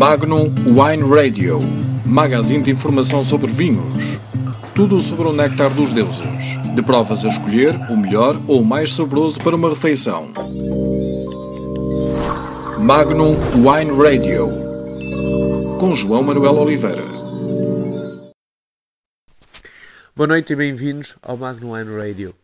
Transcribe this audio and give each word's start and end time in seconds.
Magnum 0.00 0.48
Wine 0.64 1.14
Radio, 1.14 1.58
magazine 2.06 2.62
de 2.62 2.70
informação 2.70 3.22
sobre 3.22 3.52
vinhos. 3.52 4.18
Tudo 4.74 5.02
sobre 5.02 5.28
o 5.28 5.32
néctar 5.34 5.68
dos 5.68 5.92
deuses. 5.92 6.56
De 6.74 6.80
provas 6.80 7.22
a 7.22 7.28
escolher 7.28 7.74
o 7.90 7.98
melhor 7.98 8.34
ou 8.48 8.62
o 8.62 8.64
mais 8.64 8.94
saboroso 8.94 9.38
para 9.42 9.54
uma 9.54 9.68
refeição. 9.68 10.32
Magnum 12.78 13.36
Wine 13.56 13.90
Radio, 14.02 14.48
com 15.78 15.94
João 15.94 16.22
Manuel 16.22 16.54
Oliveira. 16.54 17.04
Boa 20.16 20.28
noite 20.28 20.54
e 20.54 20.56
bem-vindos 20.56 21.18
ao 21.20 21.36
Magnum 21.36 21.72
Wine 21.72 21.94
Radio. 21.98 22.34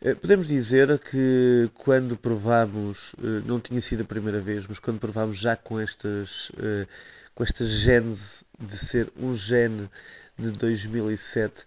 Eh, 0.00 0.14
podemos 0.14 0.46
dizer 0.46 0.96
que 1.00 1.68
quando 1.74 2.16
provamos, 2.16 3.16
eh, 3.18 3.42
não 3.44 3.58
tinha 3.58 3.80
sido 3.80 4.02
a 4.02 4.06
primeira 4.06 4.40
vez, 4.40 4.64
mas 4.66 4.78
quando 4.78 5.00
provamos 5.00 5.38
já 5.38 5.56
com, 5.56 5.80
estas, 5.80 6.52
eh, 6.58 6.86
com 7.34 7.42
esta 7.42 7.64
gênese 7.64 8.44
de 8.60 8.78
ser 8.78 9.10
um 9.16 9.34
gene 9.34 9.90
de 10.38 10.52
2007, 10.52 11.66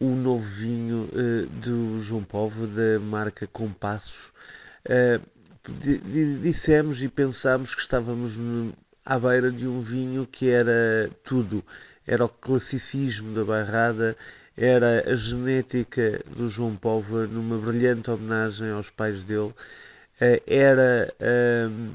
um 0.00 0.16
novo 0.16 0.44
vinho 0.44 1.08
do 1.60 2.00
João 2.00 2.22
Povo, 2.22 2.66
da 2.68 3.00
marca 3.00 3.46
Compassos, 3.48 4.32
dissemos 6.40 7.02
e 7.02 7.08
pensámos 7.08 7.74
que 7.74 7.80
estávamos 7.80 8.38
à 9.04 9.18
beira 9.18 9.50
de 9.50 9.66
um 9.66 9.80
vinho 9.80 10.26
que 10.26 10.50
era 10.50 11.10
tudo. 11.24 11.64
Era 12.06 12.24
o 12.24 12.28
classicismo 12.28 13.34
da 13.34 13.44
bairrada, 13.44 14.16
era 14.58 15.08
a 15.08 15.14
genética 15.14 16.20
do 16.36 16.48
João 16.48 16.74
Póvoa 16.74 17.28
numa 17.28 17.56
brilhante 17.58 18.10
homenagem 18.10 18.70
aos 18.70 18.90
pais 18.90 19.22
dele. 19.22 19.54
Eh, 20.20 20.42
era 20.48 21.14
um, 21.70 21.92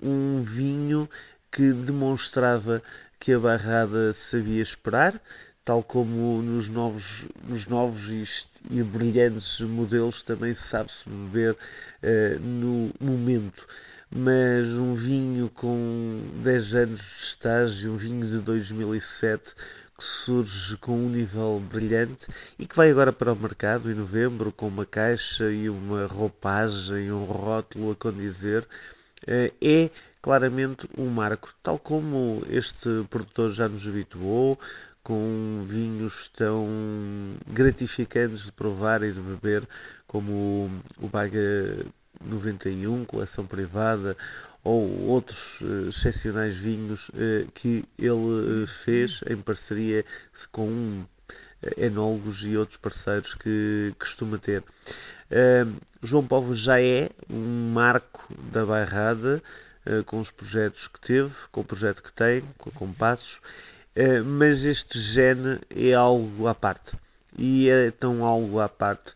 um 0.00 0.40
vinho 0.40 1.10
que 1.50 1.72
demonstrava 1.72 2.80
que 3.18 3.32
a 3.32 3.40
barrada 3.40 4.12
sabia 4.12 4.62
esperar, 4.62 5.20
tal 5.64 5.82
como 5.82 6.40
nos 6.42 6.68
novos, 6.68 7.26
nos 7.48 7.66
novos 7.66 8.08
e, 8.10 8.78
e 8.78 8.82
brilhantes 8.84 9.60
modelos 9.62 10.22
também 10.22 10.54
sabe-se 10.54 11.08
beber 11.08 11.54
uh, 11.54 12.40
no 12.40 12.92
momento. 13.00 13.66
Mas 14.08 14.68
um 14.78 14.94
vinho 14.94 15.50
com 15.52 16.22
10 16.44 16.74
anos 16.74 17.00
de 17.00 17.24
estágio, 17.24 17.92
um 17.92 17.96
vinho 17.96 18.24
de 18.24 18.38
2007, 18.38 19.52
que 19.96 20.04
surge 20.04 20.76
com 20.76 20.92
um 20.92 21.08
nível 21.08 21.62
brilhante 21.72 22.26
e 22.58 22.66
que 22.66 22.76
vai 22.76 22.90
agora 22.90 23.12
para 23.12 23.32
o 23.32 23.36
mercado 23.36 23.90
em 23.90 23.94
novembro 23.94 24.52
com 24.52 24.68
uma 24.68 24.84
caixa 24.84 25.50
e 25.50 25.68
uma 25.70 26.06
roupagem, 26.06 27.10
um 27.10 27.24
rótulo 27.24 27.92
a 27.92 27.96
condizer, 27.96 28.66
eh, 29.26 29.52
é 29.60 29.90
claramente 30.20 30.88
um 30.98 31.08
marco, 31.08 31.54
tal 31.62 31.78
como 31.78 32.42
este 32.50 32.88
produtor 33.08 33.50
já 33.50 33.68
nos 33.68 33.86
habituou, 33.88 34.58
com 35.02 35.64
vinhos 35.64 36.28
tão 36.34 36.66
gratificantes 37.46 38.46
de 38.46 38.52
provar 38.52 39.02
e 39.04 39.12
de 39.12 39.20
beber, 39.20 39.66
como 40.06 40.68
o 41.00 41.08
Baga 41.08 41.38
91, 42.24 43.04
coleção 43.04 43.46
privada, 43.46 44.16
ou 44.66 45.06
outros 45.06 45.60
uh, 45.60 45.88
excepcionais 45.88 46.56
vinhos 46.56 47.08
uh, 47.10 47.48
que 47.54 47.84
ele 47.96 48.10
uh, 48.10 48.66
fez 48.66 49.20
em 49.30 49.36
parceria 49.36 50.04
com 50.50 50.66
um, 50.66 51.04
enólogos 51.76 52.42
e 52.44 52.56
outros 52.56 52.76
parceiros 52.76 53.34
que 53.34 53.94
costuma 53.98 54.38
ter. 54.38 54.62
João 56.02 56.24
Povo 56.24 56.54
já 56.54 56.80
é 56.80 57.08
um 57.30 57.72
marco 57.72 58.32
da 58.52 58.64
Bairrada 58.64 59.42
com 60.04 60.20
os 60.20 60.30
projetos 60.30 60.86
que 60.86 61.00
teve, 61.00 61.34
com 61.50 61.62
o 61.62 61.64
projeto 61.64 62.02
que 62.02 62.12
tem, 62.12 62.44
com 62.58 62.70
compassos, 62.70 63.40
mas 64.24 64.64
este 64.64 65.00
gene 65.00 65.58
é 65.74 65.94
algo 65.94 66.46
à 66.46 66.54
parte. 66.54 66.94
E 67.36 67.68
é 67.68 67.90
tão 67.90 68.24
algo 68.24 68.60
à 68.60 68.68
parte 68.68 69.14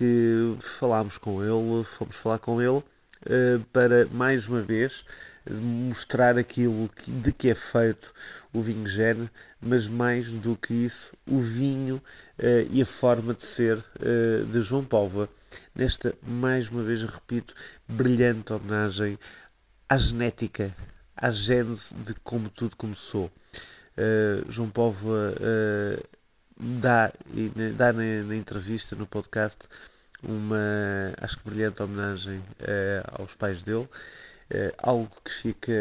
que 0.00 0.56
falámos 0.60 1.18
com 1.18 1.42
ele, 1.42 1.84
fomos 1.84 2.16
falar 2.16 2.38
com 2.38 2.58
ele 2.58 2.78
uh, 2.78 3.60
para 3.70 4.06
mais 4.06 4.48
uma 4.48 4.62
vez 4.62 5.04
mostrar 5.46 6.38
aquilo 6.38 6.88
de 7.06 7.30
que 7.30 7.50
é 7.50 7.54
feito 7.54 8.10
o 8.50 8.62
vinho 8.62 8.86
gene, 8.86 9.28
mas 9.60 9.86
mais 9.86 10.32
do 10.32 10.56
que 10.56 10.72
isso, 10.72 11.12
o 11.26 11.38
vinho 11.38 11.96
uh, 11.96 12.66
e 12.70 12.80
a 12.80 12.86
forma 12.86 13.34
de 13.34 13.44
ser 13.44 13.76
uh, 13.76 14.46
de 14.46 14.62
João 14.62 14.86
Póvoa. 14.86 15.28
Nesta, 15.74 16.14
mais 16.26 16.70
uma 16.70 16.82
vez 16.82 17.02
repito, 17.02 17.54
brilhante 17.86 18.54
homenagem 18.54 19.18
à 19.86 19.98
genética, 19.98 20.74
à 21.14 21.30
gênese 21.30 21.94
de 21.94 22.14
como 22.24 22.48
tudo 22.48 22.74
começou. 22.74 23.30
João 24.48 24.70
Póvoa 24.70 25.34
dá, 26.60 27.12
dá 27.76 27.92
na, 27.92 28.22
na, 28.24 28.36
entrevista, 28.36 28.94
no 28.94 29.06
podcast, 29.06 29.66
uma, 30.22 31.14
acho 31.18 31.38
que 31.38 31.50
brilhante 31.50 31.82
homenagem 31.82 32.38
uh, 32.38 33.20
aos 33.20 33.34
pais 33.34 33.62
dele, 33.62 33.84
uh, 33.84 34.74
algo 34.78 35.10
que 35.24 35.30
fica 35.30 35.72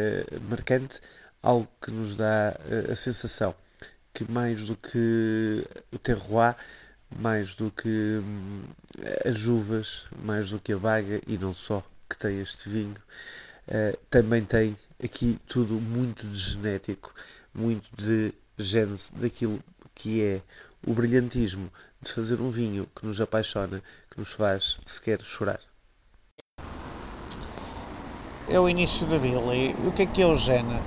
marcante, 0.50 1.02
algo 1.42 1.68
que 1.82 1.92
nos 1.92 2.16
dá 2.16 2.56
uh, 2.58 2.92
a 2.92 2.96
sensação 2.96 3.54
que 4.14 4.30
mais 4.30 4.66
do 4.66 4.76
que 4.76 5.66
o 5.92 5.98
terroir, 5.98 6.56
mais 7.20 7.56
do 7.56 7.72
que 7.72 7.88
hum, 7.88 8.64
as 9.26 9.46
uvas, 9.46 10.08
mais 10.24 10.50
do 10.50 10.60
que 10.60 10.74
a 10.74 10.78
baga 10.78 11.22
e 11.28 11.38
não 11.38 11.54
só 11.54 11.84
que 12.10 12.18
tem 12.18 12.40
este 12.40 12.68
vinho, 12.68 12.96
também 14.10 14.44
tem 14.44 14.76
aqui 15.02 15.40
tudo 15.48 15.76
muito 15.76 16.28
de 16.28 16.38
genético, 16.38 17.14
muito 17.54 17.90
de 17.96 18.34
gênese 18.58 19.14
daquilo 19.14 19.64
que 19.94 20.24
é 20.24 20.42
o 20.86 20.94
brilhantismo 20.94 21.72
de 22.02 22.12
fazer 22.12 22.42
um 22.42 22.50
vinho 22.50 22.88
que 22.96 23.06
nos 23.06 23.20
apaixona, 23.20 23.84
nos 24.20 24.34
faz 24.34 24.78
sequer 24.86 25.22
chorar. 25.22 25.62
É 28.50 28.60
o 28.60 28.68
início 28.68 29.08
da 29.08 29.18
Billy. 29.18 29.74
O 29.86 29.92
que 29.92 30.02
é 30.02 30.06
que 30.06 30.22
é 30.22 30.26
o 30.26 30.36
gene? 30.36 30.80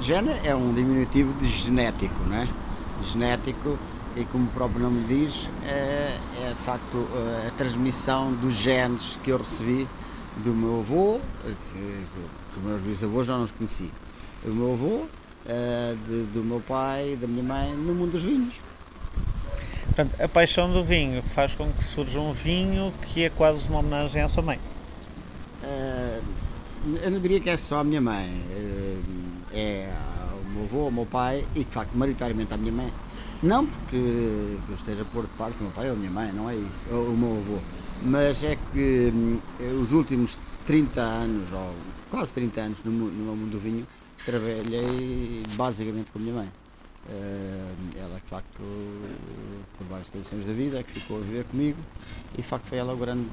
Gene 0.00 0.30
é 0.44 0.54
um 0.54 0.72
diminutivo 0.72 1.32
de 1.40 1.48
genético, 1.48 2.22
não 2.24 2.36
é? 2.36 2.48
Genético, 3.02 3.78
e 4.16 4.24
como 4.26 4.44
o 4.44 4.52
próprio 4.52 4.80
nome 4.80 5.02
diz, 5.08 5.48
é, 5.66 6.16
é 6.44 6.52
de 6.52 6.60
facto 6.60 7.08
a 7.46 7.50
transmissão 7.52 8.32
dos 8.34 8.54
genes 8.54 9.18
que 9.24 9.30
eu 9.30 9.38
recebi 9.38 9.88
do 10.36 10.54
meu 10.54 10.78
avô, 10.78 11.20
que, 11.42 12.06
que 12.52 12.58
os 12.58 12.64
meus 12.64 12.82
bisavôs 12.82 13.26
já 13.26 13.36
não 13.36 13.44
os 13.44 13.50
conheci. 13.50 13.90
O 14.44 14.50
meu 14.50 14.72
avô, 14.74 15.06
de, 16.06 16.22
do 16.32 16.44
meu 16.44 16.60
pai, 16.60 17.18
da 17.20 17.26
minha 17.26 17.42
mãe, 17.42 17.74
no 17.74 17.94
mundo 17.94 18.12
dos 18.12 18.24
vinhos. 18.24 18.54
Portanto, 19.94 20.20
a 20.20 20.26
paixão 20.26 20.72
do 20.72 20.82
vinho 20.82 21.22
faz 21.22 21.54
com 21.54 21.72
que 21.72 21.84
surja 21.84 22.18
um 22.18 22.32
vinho 22.32 22.92
que 23.00 23.22
é 23.22 23.30
quase 23.30 23.68
uma 23.68 23.78
homenagem 23.78 24.22
à 24.22 24.28
sua 24.28 24.42
mãe. 24.42 24.58
Uh, 25.62 26.20
eu 27.00 27.12
não 27.12 27.20
diria 27.20 27.38
que 27.38 27.48
é 27.48 27.56
só 27.56 27.78
a 27.78 27.84
minha 27.84 28.00
mãe, 28.00 28.28
uh, 28.28 29.02
é 29.52 29.88
o 30.44 30.50
meu 30.50 30.64
avô, 30.64 30.88
o 30.88 30.92
meu 30.92 31.06
pai 31.06 31.46
e 31.54 31.62
de 31.62 31.72
facto, 31.72 31.96
maioritariamente 31.96 32.52
a 32.52 32.56
minha 32.56 32.72
mãe. 32.72 32.92
Não 33.40 33.64
porque 33.64 33.94
eu 33.96 34.74
esteja 34.74 35.04
por 35.04 35.22
de 35.22 35.32
parte 35.34 35.58
do 35.58 35.62
meu 35.62 35.72
pai 35.72 35.86
ou 35.86 35.92
a 35.92 35.96
minha 35.96 36.10
mãe, 36.10 36.32
não 36.32 36.50
é 36.50 36.56
isso, 36.56 36.88
ou 36.90 37.10
o 37.10 37.16
meu 37.16 37.36
avô, 37.36 37.60
mas 38.02 38.42
é 38.42 38.58
que 38.72 39.12
um, 39.14 39.38
os 39.80 39.92
últimos 39.92 40.40
30 40.66 41.00
anos, 41.00 41.52
ou 41.52 41.72
quase 42.10 42.34
30 42.34 42.60
anos 42.60 42.78
no, 42.84 42.90
no 42.90 43.36
mundo 43.36 43.52
do 43.52 43.60
vinho, 43.60 43.86
trabalhei 44.26 45.40
basicamente 45.54 46.10
com 46.10 46.18
a 46.18 46.22
minha 46.22 46.34
mãe. 46.34 46.63
Uh, 47.06 47.98
ela 47.98 48.14
de 48.14 48.30
facto 48.30 48.62
por 49.76 49.86
várias 49.88 50.08
condições 50.08 50.46
da 50.46 50.54
vida 50.54 50.82
que 50.82 50.92
ficou 50.92 51.18
a 51.18 51.20
viver 51.20 51.44
comigo 51.44 51.78
e 52.32 52.38
de 52.38 52.42
facto 52.42 52.64
foi 52.64 52.78
ela 52.78 52.94
o 52.94 52.96
grande 52.96 53.28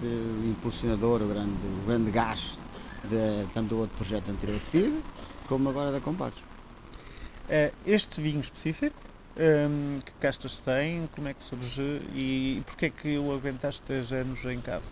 impulsionador, 0.45 1.21
o 1.21 1.27
grande, 1.27 1.55
o 1.81 1.85
grande 1.87 2.11
gás 2.11 2.57
de, 3.05 3.47
tanto 3.53 3.69
do 3.69 3.79
outro 3.79 3.95
projeto 3.95 4.29
anterior 4.29 4.59
que 4.59 4.71
tive 4.71 5.01
como 5.47 5.69
agora 5.69 5.89
da 5.89 6.01
Compassos. 6.01 6.41
Uh, 6.41 7.73
este 7.85 8.19
vinho 8.19 8.41
específico, 8.41 8.99
um, 9.37 9.95
que 9.97 10.11
castas 10.19 10.57
tem, 10.57 11.07
como 11.15 11.29
é 11.29 11.33
que 11.33 11.43
surge 11.43 12.01
e 12.13 12.61
porquê 12.65 12.87
é 12.87 12.89
que 12.89 13.17
o 13.17 13.33
aguentaste 13.33 13.83
10 13.87 14.11
anos 14.11 14.43
em 14.45 14.59
cabo? 14.59 14.83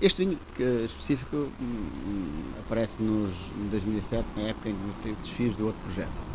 Este 0.00 0.24
vinho 0.24 0.38
específico 0.84 1.52
hum, 1.60 2.52
aparece 2.60 3.02
nos, 3.02 3.52
em 3.56 3.68
2007, 3.68 4.26
na 4.36 4.42
época 4.42 4.68
em 4.70 4.76
que 5.02 5.12
desfiz 5.22 5.56
do 5.56 5.66
outro 5.66 5.80
projeto 5.82 6.29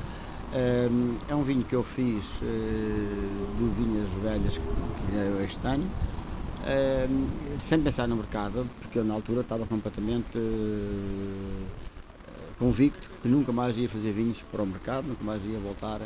é 1.29 1.35
um 1.35 1.43
vinho 1.43 1.63
que 1.63 1.75
eu 1.75 1.83
fiz 1.83 2.37
uh, 2.37 2.45
do 3.57 3.71
Vinhas 3.73 4.09
Velhas 4.21 4.57
que 4.57 5.17
é 5.17 5.43
este 5.43 5.67
ano, 5.67 5.83
sem 7.59 7.81
pensar 7.81 8.07
no 8.07 8.15
mercado, 8.15 8.67
porque 8.81 8.97
eu 8.97 9.03
na 9.03 9.13
altura 9.13 9.41
estava 9.41 9.65
completamente 9.65 10.37
uh, 10.37 11.65
convicto 12.57 13.09
que 13.21 13.27
nunca 13.27 13.51
mais 13.51 13.77
ia 13.77 13.89
fazer 13.89 14.11
vinhos 14.11 14.41
para 14.43 14.63
o 14.63 14.65
mercado, 14.65 15.07
nunca 15.07 15.23
mais 15.23 15.43
ia 15.43 15.59
voltar 15.59 16.01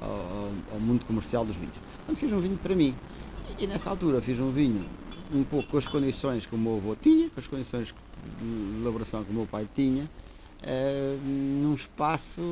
ao, 0.00 0.80
mundo 0.80 1.04
comercial 1.06 1.44
dos 1.44 1.56
vinhos. 1.56 1.74
Então 2.02 2.14
fiz 2.14 2.32
um 2.32 2.38
vinho 2.38 2.58
para 2.58 2.74
mim. 2.74 2.94
E, 3.58 3.64
e 3.64 3.66
nessa 3.66 3.90
altura 3.90 4.20
fiz 4.20 4.38
um 4.38 4.50
vinho 4.50 4.84
um 5.32 5.42
pouco 5.42 5.68
com 5.68 5.78
as 5.78 5.88
condições 5.88 6.46
que 6.46 6.54
o 6.54 6.58
meu 6.58 6.76
avô 6.76 6.94
tinha, 6.94 7.30
com 7.30 7.40
as 7.40 7.46
condições 7.46 7.94
de 8.40 8.80
elaboração 8.82 9.24
que 9.24 9.30
o 9.30 9.34
meu 9.34 9.46
pai 9.46 9.66
tinha, 9.74 10.08
uh, 10.64 11.20
num 11.62 11.74
espaço 11.74 12.42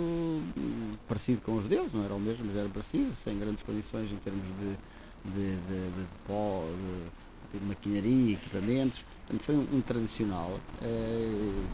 parecido 1.08 1.40
com 1.42 1.56
os 1.56 1.66
deles, 1.66 1.92
não 1.92 2.04
era 2.04 2.14
o 2.14 2.20
mesmo, 2.20 2.44
mas 2.46 2.56
era 2.56 2.68
parecido, 2.68 3.12
sem 3.14 3.38
grandes 3.38 3.62
condições 3.62 4.12
em 4.12 4.16
termos 4.16 4.46
de, 4.46 5.32
de, 5.32 5.56
de, 5.56 5.90
de 5.90 6.06
pó, 6.26 6.64
de, 7.52 7.58
de 7.58 7.64
maquinaria, 7.64 8.34
equipamentos. 8.34 9.04
Portanto, 9.26 9.42
foi 9.44 9.56
um, 9.56 9.66
um 9.72 9.80
tradicional, 9.80 10.58
uh, 10.82 11.64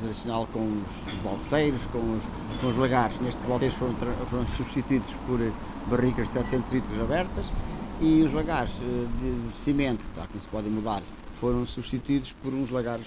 tradicional 0.00 0.46
com 0.52 0.82
os 1.06 1.14
balseiros, 1.22 1.86
com 1.86 1.98
os, 1.98 2.22
com 2.60 2.68
os 2.68 2.76
lagares. 2.76 3.18
Neste 3.20 3.40
balseiros 3.42 3.76
foram, 3.76 3.94
foram 4.26 4.46
substituídos 4.46 5.14
por 5.26 5.40
barricas 5.88 6.26
de 6.26 6.32
700 6.32 6.72
litros 6.72 7.00
abertas 7.00 7.52
e 8.00 8.22
os 8.22 8.32
lagares 8.32 8.72
de 8.72 9.56
cimento, 9.58 10.04
tá, 10.14 10.26
que 10.26 10.34
não 10.34 10.42
se 10.42 10.48
podem 10.48 10.70
mudar, 10.70 11.02
foram 11.40 11.64
substituídos 11.66 12.32
por 12.32 12.52
uns 12.52 12.70
lagares 12.70 13.06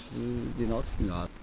de 0.57 0.63
inox, 0.63 0.93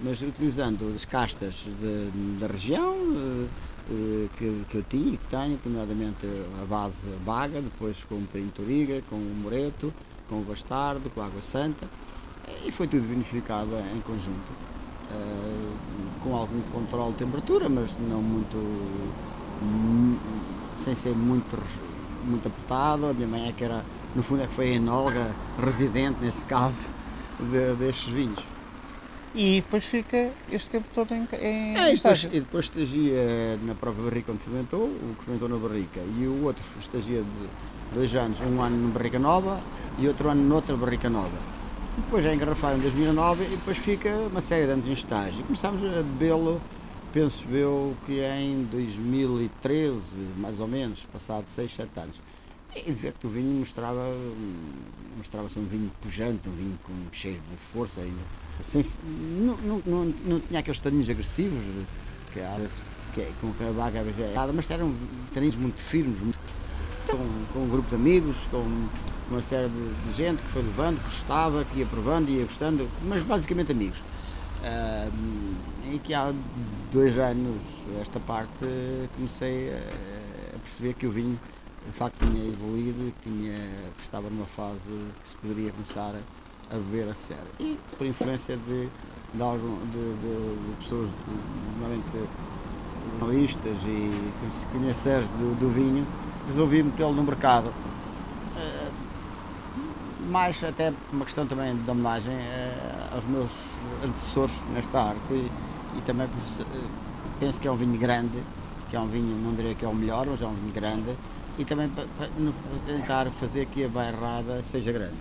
mas 0.02 0.20
utilizando 0.23 0.93
as 0.94 1.05
castas 1.05 1.67
de, 1.81 2.38
da 2.41 2.49
região 2.49 2.94
eh, 2.94 3.47
eh, 3.91 4.29
que, 4.37 4.64
que, 4.69 4.76
eu 4.76 4.82
tinha 4.82 5.14
e 5.14 5.17
que 5.17 5.26
tenho, 5.26 5.56
primeiramente 5.58 6.26
a 6.61 6.67
base 6.67 7.06
baga, 7.25 7.62
depois 7.62 8.02
com 8.02 8.17
o 8.17 8.26
Pintoriga, 8.32 9.02
com 9.08 9.14
o 9.14 9.35
Moreto, 9.41 9.94
com 10.29 10.41
o 10.41 10.43
Bastardo, 10.43 11.08
com 11.11 11.20
a 11.20 11.26
Água 11.26 11.41
Santa, 11.41 11.88
e 12.67 12.73
foi 12.73 12.88
tudo 12.88 13.06
vinificado 13.06 13.70
em 13.94 14.00
conjunto, 14.00 14.53
eh, 15.12 15.73
com 16.25 16.35
algum 16.35 16.61
controle 16.73 17.12
de 17.12 17.19
temperatura, 17.19 17.69
mas 17.69 17.96
não 18.08 18.20
muito, 18.20 18.56
sem 20.75 20.96
ser 20.96 21.14
muito, 21.14 21.56
muito 22.31 22.49
apertado. 22.49 23.06
A 23.06 23.12
minha 23.12 23.29
mãe 23.29 23.49
é 23.49 23.53
que 23.53 23.65
era 23.65 23.85
no 24.15 24.23
fundo 24.23 24.43
é 24.43 24.47
que 24.47 24.55
foi 24.55 24.71
a 24.71 24.75
enóloga 24.75 25.31
residente, 25.62 26.19
nesse 26.21 26.43
caso, 26.43 26.88
de, 27.38 27.75
destes 27.75 28.12
vinhos. 28.12 28.43
E 29.32 29.61
depois 29.61 29.85
fica 29.85 30.32
este 30.50 30.71
tempo 30.71 30.88
todo 30.93 31.15
em, 31.15 31.27
em 31.41 31.77
é, 31.79 31.93
estágio. 31.93 32.31
E 32.32 32.41
depois 32.41 32.65
estagia 32.65 33.59
na 33.65 33.75
própria 33.77 34.05
barrica 34.05 34.32
onde 34.32 34.43
fermentou, 34.43 34.87
o 34.87 35.15
que 35.17 35.25
fermentou 35.25 35.49
na 35.49 35.56
barrica, 35.56 36.00
e 36.19 36.27
o 36.27 36.44
outro 36.44 36.65
estagia 36.81 37.23
de 37.23 37.94
dois 37.94 38.12
anos, 38.17 38.41
um 38.41 38.61
ano 38.61 38.88
na 38.88 38.93
barrica 38.93 39.19
nova 39.19 39.61
e 39.99 40.09
outro 40.09 40.29
ano 40.29 40.43
noutra 40.43 40.77
barrica 40.77 41.09
nova. 41.09 41.31
Depois 41.97 42.25
é 42.25 42.35
engarrafado 42.35 42.79
em 42.79 42.81
2009 42.81 43.44
e 43.44 43.56
depois 43.56 43.79
fica 43.79 44.11
uma 44.31 44.41
série 44.41 44.67
de 44.67 44.73
anos 44.73 44.87
em 44.88 44.93
estágio. 44.93 45.41
E 45.41 45.43
começámos 45.44 45.85
a 45.85 46.03
bebê-lo, 46.03 46.61
penso 47.12 47.45
eu, 47.51 47.97
que 48.07 48.21
é 48.21 48.41
em 48.41 48.65
2013, 48.65 50.01
mais 50.37 50.61
ou 50.61 50.69
menos, 50.69 51.05
passado 51.12 51.47
6, 51.47 51.73
7 51.73 52.01
anos. 52.01 52.21
E 52.75 52.93
de 52.93 52.95
facto 52.95 53.25
o 53.25 53.31
vinho 53.31 53.59
mostrava 53.59 54.01
mostrava-se 55.17 55.59
um 55.59 55.67
vinho 55.67 55.91
pujante, 56.01 56.49
um 56.49 56.53
vinho 56.53 56.79
com, 56.85 56.93
cheio 57.12 57.41
de 57.51 57.57
força 57.57 58.01
ainda. 58.01 58.21
Sem, 58.62 58.85
não, 59.05 59.57
não, 59.57 59.83
não, 59.85 60.15
não 60.25 60.41
tinha 60.41 60.61
aqueles 60.61 60.79
taninhos 60.79 61.11
agressivos 61.11 61.65
que 62.33 62.41
vezes 62.59 62.81
que, 63.13 63.21
é, 63.21 63.31
com 63.41 63.53
que 63.53 63.65
a 63.65 63.71
vaga 63.71 63.99
é 63.99 64.31
errada, 64.33 64.53
mas 64.53 64.71
eram 64.71 64.95
taninhos 65.35 65.56
muito 65.56 65.79
firmes, 65.79 66.21
muito, 66.21 66.39
com, 67.06 67.53
com, 67.53 67.65
um 67.65 67.69
grupo 67.69 67.89
de 67.89 67.97
amigos, 67.97 68.47
com 68.51 68.65
uma 69.31 69.43
série 69.43 69.69
de, 69.69 70.11
de, 70.11 70.17
gente 70.17 70.41
que 70.43 70.49
foi 70.49 70.63
levando, 70.63 70.99
que 70.99 71.05
gostava, 71.05 71.65
que 71.65 71.81
ia 71.81 71.87
provando, 71.87 72.29
ia 72.29 72.45
gostando, 72.45 72.89
mas 73.05 73.23
basicamente 73.25 73.73
amigos. 73.73 73.99
Em 75.93 75.99
que 75.99 76.15
há 76.15 76.33
dois 76.91 77.19
anos, 77.19 77.87
esta 78.01 78.21
parte, 78.21 78.67
comecei 79.17 79.71
a, 79.73 80.59
perceber 80.59 80.95
que 80.95 81.07
o 81.07 81.11
vinho 81.11 81.39
de 81.87 81.93
facto 81.93 82.27
tinha 82.27 82.49
evoluído 82.49 83.12
tinha, 83.23 83.57
estava 84.03 84.29
numa 84.29 84.47
fase 84.47 84.79
que 85.23 85.29
se 85.29 85.37
poderia 85.37 85.73
começar 85.73 86.12
a, 86.15 86.75
a 86.75 86.79
beber 86.79 87.09
a 87.09 87.15
sério. 87.15 87.43
E 87.59 87.79
por 87.97 88.07
influência 88.07 88.57
de, 88.57 88.89
de, 89.35 89.43
algum, 89.43 89.79
de, 89.87 90.15
de, 90.21 90.69
de 90.69 90.77
pessoas, 90.83 91.11
normalmente 91.79 92.29
jornalistas 93.19 93.77
e 93.87 94.11
conhecedores 94.73 95.29
do, 95.31 95.59
do 95.59 95.71
vinho, 95.71 96.06
resolvi 96.47 96.83
metê-lo 96.83 97.13
no 97.13 97.23
mercado. 97.23 97.73
Mais 100.31 100.62
até 100.62 100.93
uma 101.12 101.25
questão 101.25 101.44
também 101.44 101.77
de 101.77 101.91
homenagem 101.91 102.32
uh, 102.32 103.15
aos 103.17 103.25
meus 103.27 103.50
antecessores 104.05 104.55
nesta 104.73 105.00
arte 105.00 105.32
e, 105.32 105.50
e 105.99 106.00
também 106.03 106.27
uh, 106.27 106.67
penso 107.41 107.61
que 107.61 107.67
é 107.67 107.71
um 107.71 107.75
vinho 107.75 107.99
grande, 107.99 108.38
que 108.88 108.94
é 108.94 109.00
um 109.00 109.09
vinho, 109.09 109.37
não 109.43 109.53
diria 109.55 109.75
que 109.75 109.85
é 109.85 109.88
o 109.88 109.94
melhor, 109.94 110.27
mas 110.27 110.41
é 110.41 110.47
um 110.47 110.55
vinho 110.55 110.73
grande 110.73 111.17
e 111.59 111.65
também 111.65 111.88
para, 111.88 112.06
tentar 112.87 113.27
fazer 113.32 113.67
que 113.67 113.85
a 113.85 113.88
bairrada 113.88 114.62
seja 114.62 114.93
grande. 114.93 115.17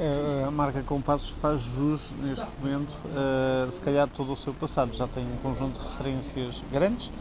É, 0.00 0.44
a 0.46 0.50
marca 0.50 0.82
Compassos 0.82 1.30
faz 1.38 1.60
jus 1.60 2.12
neste 2.20 2.46
momento, 2.60 2.96
uh, 3.06 3.70
se 3.70 3.80
calhar 3.80 4.08
todo 4.08 4.32
o 4.32 4.36
seu 4.36 4.52
passado, 4.52 4.94
já 4.94 5.06
tem 5.06 5.24
um 5.24 5.36
conjunto 5.36 5.78
de 5.78 5.84
referências 5.84 6.64
grandes, 6.72 7.12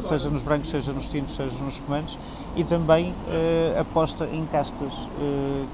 seja 0.00 0.30
nos 0.30 0.42
brancos, 0.42 0.70
seja 0.70 0.92
nos 0.92 1.08
tintos, 1.08 1.34
seja 1.34 1.56
nos 1.62 1.74
espumantes, 1.74 2.18
e 2.56 2.64
também 2.64 3.10
uh, 3.10 3.80
aposta 3.80 4.26
em 4.32 4.44
castas, 4.46 5.08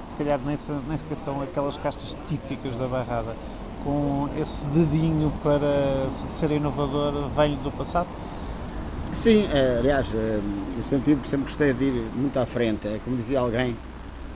que 0.01 0.07
se 0.07 0.15
calhar 0.15 0.39
nem, 0.45 0.57
sequer 0.57 1.17
são 1.17 1.41
aquelas 1.41 1.77
castas 1.77 2.17
típicas 2.27 2.75
da 2.75 2.87
bairrada, 2.87 3.35
com 3.83 4.27
esse 4.39 4.65
dedinho 4.67 5.31
para 5.43 6.09
ser 6.27 6.51
inovador 6.51 7.29
velho 7.29 7.55
do 7.57 7.71
passado. 7.71 8.07
Sim, 9.13 9.47
é, 9.53 9.77
aliás, 9.79 10.11
eu 10.13 10.83
sempre, 10.83 11.17
sempre 11.23 11.45
gostei 11.45 11.73
de 11.73 11.85
ir 11.85 12.11
muito 12.15 12.37
à 12.37 12.45
frente. 12.45 12.87
É 12.87 12.99
como 13.05 13.15
dizia 13.15 13.39
alguém, 13.39 13.77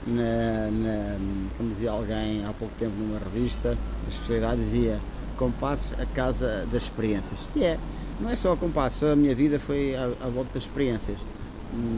na, 0.07 0.71
na, 0.71 1.17
como 1.57 1.69
dizia 1.69 1.91
alguém 1.91 2.45
há 2.45 2.53
pouco 2.53 2.73
tempo 2.79 2.93
numa 2.97 3.19
revista 3.19 3.75
de 4.05 4.13
especialidade, 4.13 4.61
dizia 4.61 4.99
Compasso 5.39 5.95
a 5.95 6.05
casa 6.05 6.67
das 6.69 6.83
experiências. 6.83 7.49
E 7.55 7.63
é, 7.63 7.79
não 8.19 8.29
é 8.29 8.35
só 8.35 8.53
a 8.53 8.57
Compasso, 8.57 9.05
a 9.05 9.15
minha 9.15 9.33
vida 9.33 9.59
foi 9.59 9.95
à, 9.95 10.03
à 10.25 10.29
volta 10.29 10.53
das 10.53 10.63
experiências. 10.63 11.25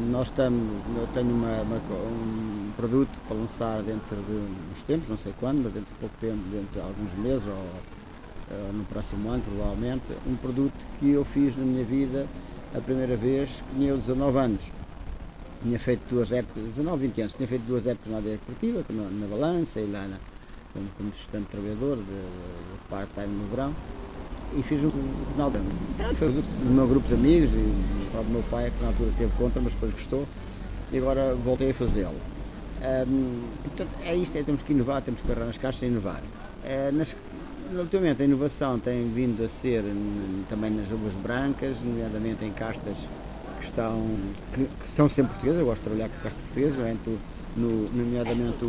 Nós 0.09 0.27
estamos, 0.27 0.83
eu 0.97 1.07
tenho 1.07 1.33
uma, 1.33 1.61
uma, 1.61 1.77
um 1.77 2.71
produto 2.75 3.21
para 3.27 3.37
lançar 3.37 3.81
dentro 3.81 4.17
de 4.17 4.71
uns 4.71 4.81
tempos, 4.81 5.09
não 5.09 5.17
sei 5.17 5.33
quando, 5.39 5.63
mas 5.63 5.73
dentro 5.73 5.93
de 5.93 5.99
pouco 5.99 6.15
tempo, 6.19 6.39
dentro 6.51 6.73
de 6.73 6.79
alguns 6.79 7.13
meses 7.15 7.47
ou, 7.47 7.53
ou 7.53 8.73
no 8.73 8.83
próximo 8.83 9.29
ano 9.29 9.41
provavelmente, 9.41 10.11
um 10.27 10.35
produto 10.35 10.85
que 10.99 11.11
eu 11.11 11.23
fiz 11.23 11.55
na 11.55 11.63
minha 11.63 11.85
vida 11.85 12.27
a 12.75 12.79
primeira 12.79 13.15
vez 13.15 13.63
tinha 13.73 13.89
eu 13.89 13.97
19 13.97 14.37
anos. 14.37 14.71
Tinha 15.61 15.79
feito 15.79 16.01
duas 16.09 16.31
épocas, 16.31 16.63
19, 16.63 17.07
20 17.07 17.21
anos, 17.21 17.33
tinha 17.33 17.47
feito 17.47 17.63
duas 17.63 17.85
épocas 17.85 18.11
na 18.11 18.17
área 18.17 18.33
esportiva, 18.33 18.83
na, 18.89 19.03
na 19.03 19.27
balança 19.27 19.79
e 19.79 19.85
lá 19.85 20.07
na, 20.07 20.17
como, 20.73 20.87
como 20.97 21.09
estudante 21.09 21.49
trabalhador 21.49 21.97
de, 21.97 22.03
de 22.03 22.89
part-time 22.89 23.27
no 23.27 23.47
verão. 23.47 23.75
E 24.53 24.63
fiz 24.63 24.83
um 24.83 24.91
ano. 25.41 26.15
Foi 26.15 26.27
no 26.29 26.71
meu 26.71 26.87
grupo 26.87 27.07
de 27.07 27.13
amigos 27.13 27.53
e 27.53 27.57
o 27.57 28.07
próprio 28.11 28.33
meu 28.33 28.43
pai, 28.43 28.71
que 28.75 28.81
na 28.81 28.89
altura 28.89 29.11
teve 29.15 29.31
contra, 29.37 29.61
mas 29.61 29.73
depois 29.73 29.91
gostou, 29.93 30.27
e 30.91 30.97
agora 30.97 31.35
voltei 31.35 31.69
a 31.69 31.73
fazê-lo. 31.73 32.15
Um, 33.07 33.43
portanto, 33.63 33.95
é 34.03 34.15
isto, 34.15 34.37
é, 34.37 34.43
temos 34.43 34.61
que 34.63 34.73
inovar, 34.73 35.01
temos 35.01 35.21
que 35.21 35.31
agarrar 35.31 35.45
nas 35.45 35.57
caixas 35.57 35.83
e 35.83 35.85
inovar. 35.85 36.21
Uh, 36.21 36.91
nas, 36.95 37.15
Ultimamente 37.73 38.21
a 38.21 38.25
inovação 38.25 38.77
tem 38.77 39.09
vindo 39.13 39.41
a 39.45 39.47
ser 39.47 39.81
também 40.49 40.69
nas 40.69 40.91
uvas 40.91 41.13
brancas, 41.15 41.81
nomeadamente 41.81 42.43
em 42.43 42.51
castas 42.51 42.97
que, 43.57 43.63
estão, 43.65 44.17
que, 44.53 44.65
que 44.65 44.89
são 44.89 45.07
sempre 45.07 45.33
portuguesas, 45.33 45.61
eu 45.61 45.65
gosto 45.65 45.81
de 45.81 45.89
trabalhar 45.89 46.09
com 46.09 46.21
castas 46.21 46.41
portuguesas, 46.41 46.97
no, 47.55 47.89
nomeadamente 47.93 48.65
o, 48.65 48.67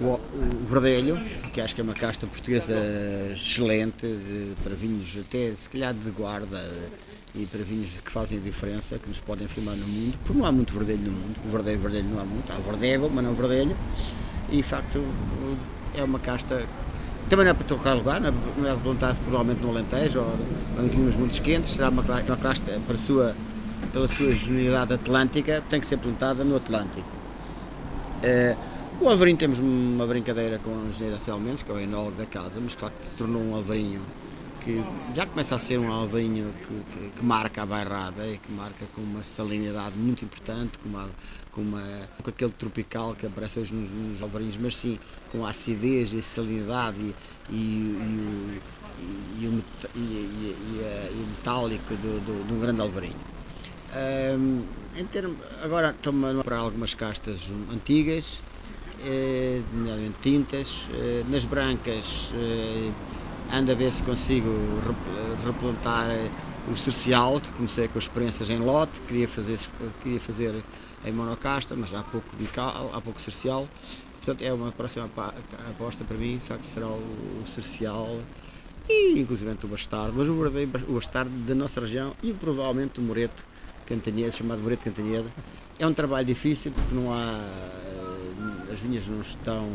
o, 0.00 0.04
o, 0.04 0.66
verdelho, 0.66 1.20
que 1.52 1.60
acho 1.60 1.74
que 1.74 1.80
é 1.80 1.84
uma 1.84 1.94
casta 1.94 2.26
portuguesa 2.26 2.74
excelente 3.32 4.06
de, 4.06 4.54
para 4.62 4.74
vinhos 4.74 5.16
até 5.18 5.54
se 5.54 5.68
calhar 5.68 5.92
de 5.92 6.10
guarda 6.10 6.62
e 7.34 7.46
para 7.46 7.62
vinhos 7.62 7.90
que 8.04 8.10
fazem 8.10 8.38
a 8.38 8.40
diferença, 8.40 8.98
que 8.98 9.08
nos 9.08 9.18
podem 9.18 9.46
filmar 9.46 9.76
no 9.76 9.86
mundo, 9.86 10.18
porque 10.24 10.38
não 10.38 10.46
há 10.46 10.52
muito 10.52 10.72
verdelho 10.74 11.02
no 11.02 11.12
mundo, 11.12 11.36
o 11.44 11.48
verdelho, 11.48 11.80
verdelho 11.80 12.08
não 12.08 12.20
há 12.20 12.24
muito, 12.24 12.52
há 12.52 12.56
verdego, 12.56 13.10
mas 13.12 13.24
não 13.24 13.34
verdelho, 13.34 13.76
e 14.50 14.56
de 14.56 14.62
facto 14.62 15.04
é 15.94 16.02
uma 16.02 16.18
casta 16.18 16.64
também 17.28 17.44
não 17.44 17.52
é 17.52 17.54
para 17.54 17.64
tocar 17.64 17.94
lugar, 17.94 18.20
não 18.20 18.68
é, 18.68 18.74
plantado 18.74 19.16
provavelmente 19.20 19.62
no 19.62 19.70
Alentejo 19.70 20.18
ou 20.18 20.84
em 20.84 20.88
climas 20.88 21.14
muito 21.14 21.40
quentes, 21.40 21.70
será 21.70 21.88
uma, 21.88 22.02
uma 22.02 22.36
casta 22.36 22.80
para 22.84 22.98
sua, 22.98 23.36
pela 23.92 24.08
sua 24.08 24.34
genialidade 24.34 24.94
atlântica, 24.94 25.62
tem 25.70 25.78
que 25.78 25.86
ser 25.86 25.98
plantada 25.98 26.42
no 26.42 26.56
Atlântico. 26.56 27.08
Uh, 28.24 28.69
o 29.00 29.08
Alvarinho 29.08 29.38
temos 29.38 29.58
uma 29.58 30.06
brincadeira 30.06 30.58
com 30.58 30.70
o 30.70 30.88
engenheiro 30.88 31.16
Anselmo 31.16 31.56
que 31.56 31.70
é 31.70 31.74
o 31.74 31.78
enólogo 31.78 32.16
da 32.16 32.26
casa, 32.26 32.60
mas 32.60 32.72
de 32.72 32.76
facto 32.76 33.02
se 33.02 33.16
tornou 33.16 33.42
um 33.42 33.54
Alvarinho 33.54 34.02
que 34.60 34.84
já 35.14 35.24
começa 35.24 35.54
a 35.54 35.58
ser 35.58 35.78
um 35.78 35.90
alvarinho 35.90 36.52
que, 36.68 36.74
que, 36.74 37.10
que, 37.16 37.24
marca 37.24 37.62
a 37.62 37.66
bairrada 37.66 38.26
e 38.26 38.36
que 38.36 38.52
marca 38.52 38.84
com 38.94 39.00
uma 39.00 39.22
salinidade 39.22 39.96
muito 39.96 40.22
importante, 40.22 40.78
com, 40.78 40.90
uma, 40.90 41.08
com, 41.50 41.62
uma, 41.62 41.82
com 42.22 42.28
aquele 42.28 42.52
tropical 42.52 43.14
que 43.14 43.26
aparece 43.26 43.58
hoje 43.58 43.72
nos, 43.72 43.90
nos 43.90 44.22
alvarinhos, 44.22 44.58
mas 44.60 44.76
sim 44.76 44.98
com 45.32 45.46
a 45.46 45.48
acidez 45.48 46.12
e 46.12 46.18
a 46.18 46.22
salinidade 46.22 47.16
e, 47.48 47.96
o, 49.46 49.62
metálico 51.38 51.94
do, 51.94 52.20
do, 52.20 52.46
de 52.46 52.52
um 52.52 52.60
grande 52.60 52.82
alvarinho. 52.82 53.30
Em 54.94 55.06
agora 55.64 55.90
estamos 55.96 56.42
para 56.42 56.58
algumas 56.58 56.92
castas 56.92 57.48
antigas 57.72 58.42
nomeadamente 59.72 60.16
tintas. 60.20 60.88
Eh, 60.92 61.24
nas 61.28 61.44
brancas 61.44 62.32
eh, 62.34 62.90
ando 63.52 63.72
a 63.72 63.74
ver 63.74 63.92
se 63.92 64.02
consigo 64.02 64.50
replantar 65.44 66.06
o 66.70 66.76
cercial, 66.76 67.40
que 67.40 67.50
comecei 67.52 67.88
com 67.88 67.98
experiências 67.98 68.48
em 68.50 68.58
lote, 68.58 69.00
queria 69.08 69.28
fazer, 69.28 69.58
queria 70.02 70.20
fazer 70.20 70.54
em 71.04 71.12
monocasta, 71.12 71.74
mas 71.74 71.92
há 71.94 72.02
pouco 72.02 72.36
bical, 72.36 72.90
há 72.94 73.00
pouco 73.00 73.20
cercial. 73.20 73.68
Portanto, 74.16 74.42
é 74.42 74.52
uma 74.52 74.70
próxima 74.70 75.10
aposta 75.70 76.04
para 76.04 76.16
mim, 76.16 76.36
de 76.36 76.44
facto, 76.44 76.64
será 76.64 76.86
o, 76.86 77.40
o 77.42 77.46
cercial 77.46 78.20
e 78.88 79.20
inclusive 79.20 79.50
o 79.62 79.68
bastardo, 79.68 80.12
mas 80.16 80.28
o 80.28 80.92
bastardo 80.92 81.30
da 81.30 81.54
nossa 81.54 81.80
região 81.80 82.12
e 82.22 82.32
provavelmente 82.32 82.98
o 82.98 83.02
Moreto 83.02 83.44
Cantanhedo, 83.86 84.36
chamado 84.36 84.60
Moreto 84.60 84.84
Cantanhedo. 84.84 85.30
É 85.78 85.86
um 85.86 85.94
trabalho 85.94 86.26
difícil 86.26 86.72
porque 86.72 86.94
não 86.94 87.12
há. 87.12 87.40
Eh, 88.70 88.72
as 88.72 88.80
vinhas 88.80 89.06
não 89.06 89.20
estão 89.20 89.68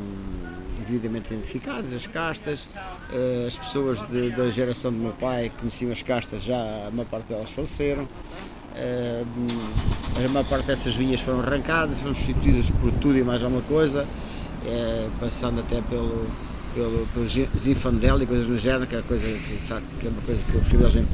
devidamente 0.80 1.34
identificadas, 1.34 1.94
as 1.94 2.08
castas, 2.08 2.68
eh, 3.14 3.46
as 3.48 3.58
pessoas 3.58 4.04
de, 4.08 4.32
da 4.32 4.50
geração 4.50 4.92
do 4.92 4.98
meu 4.98 5.14
pai 5.14 5.52
conheciam 5.60 5.92
as 5.92 6.02
castas 6.02 6.44
já, 6.44 6.88
a 6.88 6.92
maior 6.92 7.06
parte 7.06 7.28
delas 7.28 7.50
faleceram. 7.50 8.08
Eh, 8.76 9.24
a 10.24 10.30
maior 10.30 10.46
parte 10.46 10.68
dessas 10.68 10.96
vinhas 10.96 11.22
foram 11.22 11.40
arrancadas, 11.40 12.00
foram 12.00 12.16
substituídas 12.16 12.70
por 12.82 12.92
tudo 12.94 13.18
e 13.18 13.24
mais 13.24 13.44
alguma 13.44 13.62
coisa, 13.64 14.06
passando 15.20 15.60
até 15.60 15.82
pelo, 15.82 16.26
pelo, 16.74 17.08
pelo 17.14 17.28
Zinfandel 17.58 18.22
e 18.24 18.26
coisas 18.26 18.48
no 18.48 18.58
género, 18.58 18.88
que 18.88 18.96
é, 18.96 19.02
coisa, 19.02 19.26
de 19.26 19.58
facto, 19.58 19.96
que 20.00 20.08
é 20.08 20.10
uma 20.10 20.22
coisa 20.22 20.42
que 20.44 20.56
eu 20.56 20.62
prefiro 20.62 21.08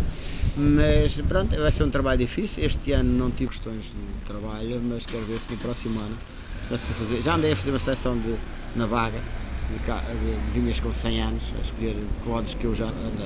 mas 0.58 1.20
pronto, 1.22 1.56
vai 1.56 1.72
ser 1.72 1.84
um 1.84 1.90
trabalho 1.90 2.20
difícil. 2.20 2.66
Este 2.66 2.92
ano 2.92 3.10
não 3.10 3.32
tive 3.32 3.52
questões 3.52 3.86
de 3.86 4.26
trabalho, 4.26 4.82
mas 4.84 5.06
quero 5.06 5.26
ver 5.26 5.40
se 5.40 5.50
no 5.52 5.58
próximo 5.58 6.00
ano 6.00 6.18
a 6.76 6.78
fazer. 6.78 7.22
Já 7.22 7.36
andei 7.36 7.52
a 7.52 7.56
fazer 7.56 7.72
uma 7.72 7.80
seleção 7.80 8.18
de, 8.18 8.36
na 8.76 8.86
vaga 8.86 9.20
de, 9.70 10.52
de, 10.54 10.60
vinhas 10.60 10.80
com 10.80 10.94
100 10.94 11.22
anos, 11.22 11.44
a 11.58 11.62
escolher 11.62 11.96
clones 12.24 12.54
que 12.54 12.66
eu 12.66 12.76
já 12.76 12.86
ando, 12.86 13.24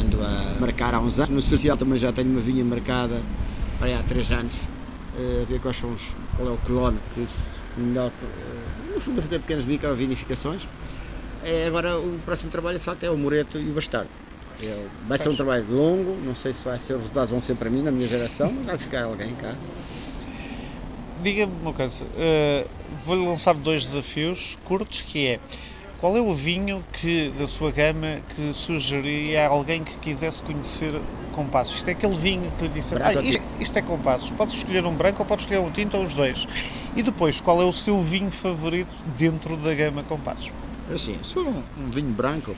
ando, 0.00 0.24
a 0.24 0.60
marcar 0.60 0.94
há 0.94 1.00
uns 1.00 1.18
anos. 1.18 1.30
No 1.30 1.42
Social 1.42 1.76
também 1.76 1.98
já 1.98 2.12
tenho 2.12 2.30
uma 2.30 2.40
vinha 2.40 2.64
marcada 2.64 3.20
há 3.80 4.02
3 4.08 4.30
anos, 4.32 4.68
eh, 5.18 5.42
a 5.42 5.46
ver 5.46 5.60
quais 5.60 5.76
são 5.76 5.92
os, 5.92 6.12
qual 6.36 6.48
é 6.48 6.52
o 6.52 6.56
clone 6.58 6.98
que 7.14 7.26
melhor. 7.76 8.10
Eh, 8.22 8.94
no 8.94 9.00
fundo, 9.00 9.18
a 9.18 9.22
fazer 9.22 9.38
pequenas 9.40 9.64
micro-vinificações. 9.64 10.62
É, 11.44 11.66
agora 11.66 11.98
o 11.98 12.20
próximo 12.24 12.50
trabalho 12.50 12.78
de 12.78 12.84
facto 12.84 13.02
é 13.02 13.10
o 13.10 13.18
Moreto 13.18 13.58
e 13.58 13.68
o 13.70 13.74
Bastardo. 13.74 14.10
É, 14.62 14.86
vai 15.08 15.18
ser 15.18 15.28
um 15.28 15.34
trabalho 15.34 15.66
longo, 15.68 16.16
não 16.24 16.36
sei 16.36 16.52
se 16.52 16.62
vai 16.62 16.78
ser, 16.78 16.94
os 16.94 17.00
resultados 17.00 17.30
vão 17.30 17.42
ser 17.42 17.56
para 17.56 17.68
mim, 17.68 17.82
na 17.82 17.90
minha 17.90 18.06
geração, 18.06 18.52
mas 18.52 18.66
vai 18.66 18.78
ficar 18.78 19.04
alguém 19.04 19.34
cá. 19.34 19.56
Diga-me 21.22 21.52
uma 21.62 21.72
coisa, 21.72 22.02
uh, 22.02 22.68
vou-lhe 23.06 23.24
lançar 23.24 23.54
dois 23.54 23.86
desafios 23.86 24.58
curtos, 24.64 25.02
que 25.02 25.28
é 25.28 25.40
qual 26.00 26.16
é 26.16 26.20
o 26.20 26.34
vinho 26.34 26.84
que 26.94 27.32
da 27.38 27.46
sua 27.46 27.70
gama 27.70 28.18
que 28.34 28.52
sugeriria 28.52 29.46
a 29.46 29.48
alguém 29.48 29.84
que 29.84 29.96
quisesse 29.98 30.42
conhecer 30.42 31.00
compassos? 31.32 31.76
Isto 31.76 31.90
é 31.90 31.92
aquele 31.92 32.16
vinho 32.16 32.50
que 32.58 32.64
lhe 32.64 32.70
disse, 32.70 32.96
ah, 32.96 33.22
isto, 33.22 33.42
isto, 33.60 33.78
é 33.78 33.82
compassos, 33.82 34.30
pode 34.30 34.52
escolher 34.52 34.84
um 34.84 34.96
branco 34.96 35.22
ou 35.22 35.24
pode 35.24 35.42
escolher 35.42 35.60
um 35.60 35.70
tinto 35.70 35.96
ou 35.96 36.02
os 36.02 36.16
dois. 36.16 36.48
E 36.96 37.04
depois, 37.04 37.40
qual 37.40 37.62
é 37.62 37.64
o 37.64 37.72
seu 37.72 38.00
vinho 38.00 38.32
favorito 38.32 38.92
dentro 39.16 39.56
da 39.56 39.72
gama 39.74 40.02
compassos? 40.02 40.50
Assim, 40.92 41.16
se 41.22 41.34
for 41.34 41.46
um, 41.46 41.62
um 41.78 41.88
vinho 41.88 42.10
branco, 42.10 42.52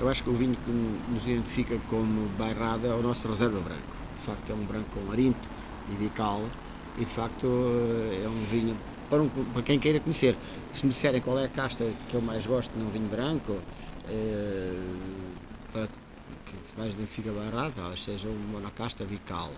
eu 0.00 0.08
acho 0.08 0.22
que 0.22 0.30
o 0.30 0.34
vinho 0.34 0.56
que 0.64 0.70
nos 1.12 1.26
identifica 1.26 1.76
como 1.90 2.30
bairrada 2.38 2.88
é 2.88 2.94
o 2.94 3.02
nosso 3.02 3.28
reserva 3.28 3.60
branco. 3.60 3.82
De 4.16 4.22
facto, 4.22 4.50
é 4.50 4.54
um 4.54 4.64
branco 4.64 4.88
com 4.94 5.12
arinto 5.12 5.50
e 5.90 5.94
bical 5.96 6.40
e, 6.96 7.00
de 7.00 7.06
facto, 7.06 7.46
eh, 7.46 8.24
é 8.24 8.28
um 8.28 8.44
vinho 8.50 8.76
para, 9.08 9.22
um, 9.22 9.28
para 9.28 9.62
quem 9.62 9.78
queira 9.78 10.00
conhecer. 10.00 10.36
Se 10.74 10.84
me 10.84 10.90
disserem 10.90 11.20
qual 11.20 11.38
é 11.38 11.44
a 11.44 11.48
casta 11.48 11.84
que 12.08 12.14
eu 12.14 12.20
mais 12.20 12.46
gosto 12.46 12.76
num 12.78 12.90
vinho 12.90 13.08
branco, 13.08 13.58
é, 14.08 14.72
para 15.72 15.86
que 15.86 16.56
mais 16.78 16.94
identifica 16.94 17.30
bairrada, 17.32 17.72
talvez 17.76 18.02
seja 18.02 18.28
um 18.28 18.38
monocasta 18.52 19.04
bical. 19.04 19.50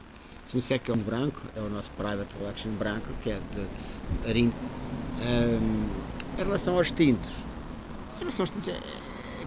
Se 0.45 0.54
me 0.54 0.61
disser 0.61 0.80
que 0.80 0.90
é 0.90 0.95
um 0.95 0.99
branco, 0.99 1.42
é 1.57 1.61
o 1.61 1.68
nosso 1.68 1.90
Private 1.92 2.35
Collection 2.35 2.71
branco, 2.73 3.07
que 3.23 3.30
é 3.30 3.40
de 3.54 4.28
arinto. 4.28 4.57
Um, 5.21 6.40
em 6.40 6.45
relação 6.45 6.76
aos 6.76 6.90
tintos, 6.92 7.45
em 8.16 8.21
relação 8.21 8.45
aos 8.45 8.50
tintos, 8.50 8.68
é, 8.68 8.80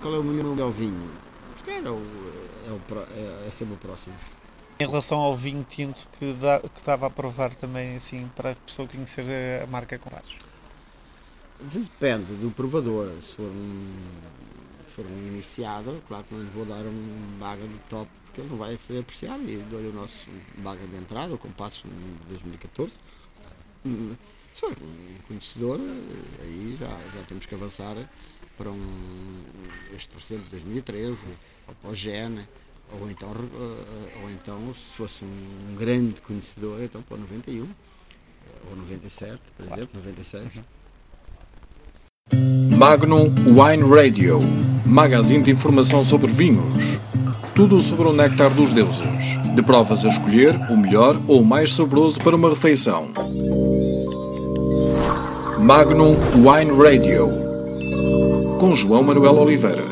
qual 0.01 0.15
é 0.15 0.19
o 0.19 0.24
melhor 0.24 0.69
vinho? 0.71 1.10
Isto 1.55 1.69
era 1.69 1.91
o, 1.91 1.98
é, 2.67 2.71
o, 2.71 2.81
é, 3.15 3.48
é 3.48 3.51
sempre 3.51 3.75
o 3.75 3.77
próximo. 3.77 4.15
Em 4.81 4.88
relação 4.88 5.19
ao 5.19 5.38
vinho 5.38 5.63
tinto 5.69 6.07
que, 6.17 6.33
dá, 6.33 6.59
que 6.59 6.83
dava 6.83 7.05
a 7.05 7.09
provar 7.11 7.53
também, 7.53 7.97
assim, 7.97 8.27
para 8.35 8.53
a 8.53 8.55
pessoa 8.55 8.88
conhecer 8.88 9.23
a 9.61 9.67
marca 9.67 10.00
Compassos? 10.00 10.39
Depende 11.59 12.33
do 12.33 12.50
provador. 12.50 13.11
Se 13.21 13.35
for 13.35 13.45
um, 13.45 13.95
se 14.88 14.95
for 14.95 15.05
um 15.05 15.27
iniciado, 15.27 16.01
claro 16.07 16.23
que 16.23 16.33
não 16.33 16.41
lhe 16.41 16.50
vou 16.50 16.65
dar 16.65 16.81
um 16.81 17.38
baga 17.39 17.61
de 17.61 17.77
top, 17.91 18.09
porque 18.25 18.41
ele 18.41 18.50
não 18.50 18.57
vai 18.57 18.75
ser 18.75 19.01
apreciado. 19.01 19.47
E 19.47 19.57
dou-lhe 19.69 19.89
o 19.89 19.93
nosso 19.93 20.27
baga 20.57 20.83
de 20.88 20.95
entrada, 20.95 21.31
o 21.31 21.38
Compassos 21.38 21.83
de 21.83 22.27
2014. 22.29 22.97
Se 24.51 24.61
for 24.61 24.71
um 24.81 25.27
conhecedor, 25.27 25.79
aí 26.41 26.75
já, 26.79 26.88
já 26.88 27.23
temos 27.27 27.45
que 27.45 27.53
avançar 27.53 27.95
para 28.57 28.71
um, 28.71 29.43
este 29.95 30.15
recente 30.15 30.50
2013, 30.50 31.27
ou 31.67 31.75
para 31.75 31.91
o 31.91 31.93
GEN, 31.93 32.47
ou 33.00 33.10
então, 33.10 33.29
ou 34.24 34.29
então, 34.31 34.74
se 34.74 34.98
fosse 34.98 35.25
um 35.25 35.75
grande 35.77 36.21
conhecedor, 36.21 36.81
então 36.81 37.01
para 37.01 37.15
o 37.15 37.21
91, 37.21 37.67
ou 38.69 38.75
97, 38.75 39.39
por 39.55 39.65
exemplo, 39.65 39.89
96. 39.95 40.43
Magnum 42.77 43.33
Wine 43.45 43.83
Radio, 43.93 44.39
magazine 44.86 45.43
de 45.43 45.51
informação 45.51 46.03
sobre 46.03 46.31
vinhos. 46.31 47.00
Tudo 47.53 47.81
sobre 47.81 48.07
o 48.07 48.13
néctar 48.13 48.50
dos 48.50 48.74
deuses. 48.74 49.38
De 49.53 49.62
provas 49.62 50.05
a 50.05 50.07
escolher, 50.07 50.55
o 50.71 50.77
melhor 50.77 51.19
ou 51.27 51.41
o 51.41 51.45
mais 51.45 51.74
saboroso 51.74 52.19
para 52.21 52.36
uma 52.36 52.50
refeição. 52.50 53.12
Magnum 55.60 56.15
Wine 56.36 56.71
Radio 56.71 57.29
com 58.60 58.74
João 58.74 59.03
Manuel 59.03 59.36
Oliveira. 59.36 59.90